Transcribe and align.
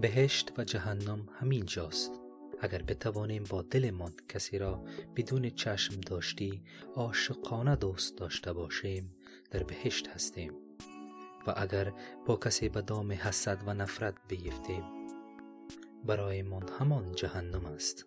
بهشت 0.00 0.52
و 0.58 0.64
جهنم 0.64 1.28
همین 1.40 1.66
جاست. 1.66 2.12
اگر 2.60 2.82
بتوانیم 2.82 3.44
با 3.50 3.62
دلمان 3.62 4.12
کسی 4.28 4.58
را 4.58 4.84
بدون 5.16 5.50
چشم 5.50 6.00
داشتی 6.00 6.62
عاشقانه 6.94 7.76
دوست 7.76 8.16
داشته 8.16 8.52
باشیم 8.52 9.14
در 9.50 9.62
بهشت 9.62 10.08
هستیم. 10.08 10.52
و 11.46 11.54
اگر 11.56 11.92
با 12.26 12.36
کسی 12.36 12.68
به 12.68 12.82
دام 12.82 13.12
حسد 13.12 13.58
و 13.66 13.74
نفرت 13.74 14.14
بیفتیم 14.28 14.84
برایمان 16.04 16.68
همان 16.78 17.12
جهنم 17.12 17.66
است. 17.66 18.06